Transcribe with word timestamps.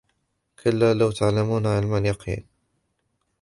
كلا 0.63 0.93
لو 0.93 1.11
تعلمون 1.11 1.67
علم 1.67 1.93
اليقين 1.95 2.45